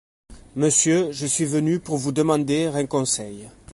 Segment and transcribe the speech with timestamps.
[0.55, 3.47] Monsieur, je suis venu pour vous demander un conseil.